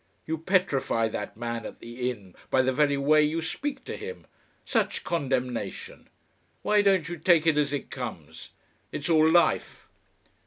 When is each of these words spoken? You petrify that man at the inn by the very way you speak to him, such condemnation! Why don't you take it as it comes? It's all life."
You 0.25 0.39
petrify 0.39 1.09
that 1.09 1.37
man 1.37 1.63
at 1.63 1.79
the 1.79 2.09
inn 2.09 2.33
by 2.49 2.63
the 2.63 2.73
very 2.73 2.97
way 2.97 3.21
you 3.21 3.39
speak 3.39 3.83
to 3.83 3.95
him, 3.95 4.25
such 4.65 5.03
condemnation! 5.03 6.07
Why 6.63 6.81
don't 6.81 7.07
you 7.07 7.17
take 7.19 7.45
it 7.45 7.55
as 7.55 7.71
it 7.71 7.91
comes? 7.91 8.49
It's 8.91 9.11
all 9.11 9.29
life." 9.29 9.87